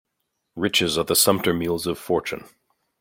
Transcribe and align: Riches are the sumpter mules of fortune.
Riches 0.55 0.97
are 0.97 1.03
the 1.03 1.15
sumpter 1.15 1.53
mules 1.53 1.85
of 1.85 1.99
fortune. 1.99 2.45